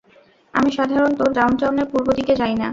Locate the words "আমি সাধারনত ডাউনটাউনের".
0.53-1.87